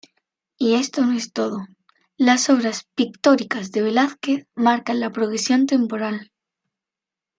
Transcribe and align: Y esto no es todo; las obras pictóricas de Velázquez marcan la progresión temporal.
Y 0.57 0.73
esto 0.73 1.05
no 1.05 1.11
es 1.13 1.31
todo; 1.31 1.67
las 2.17 2.49
obras 2.49 2.87
pictóricas 2.95 3.71
de 3.71 3.83
Velázquez 3.83 4.47
marcan 4.55 4.99
la 4.99 5.11
progresión 5.11 5.67
temporal. 5.67 6.31